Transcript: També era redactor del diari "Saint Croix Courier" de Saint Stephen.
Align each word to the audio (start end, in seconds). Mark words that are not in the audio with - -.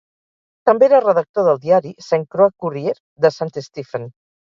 També 0.69 0.87
era 0.87 1.01
redactor 1.03 1.47
del 1.49 1.61
diari 1.67 1.93
"Saint 2.09 2.27
Croix 2.35 2.59
Courier" 2.67 2.99
de 3.27 3.37
Saint 3.41 3.59
Stephen. 3.71 4.15